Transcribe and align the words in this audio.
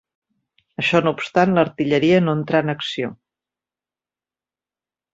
Això 0.83 1.01
no 1.07 1.13
obstant, 1.17 1.53
l'artilleria 1.59 2.23
no 2.27 2.37
entrà 2.39 2.65
en 2.67 2.75
acció 2.75 3.15